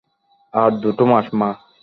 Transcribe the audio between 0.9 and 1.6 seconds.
মাস, মা।